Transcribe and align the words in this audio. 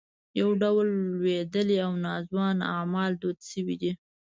یو 0.39 0.49
ډول 0.61 0.87
لوېدلي 1.19 1.77
او 1.85 1.91
ناځوانه 2.05 2.65
اعمال 2.75 3.11
دود 3.21 3.37
شوي 3.51 3.75
دي. 3.81 3.91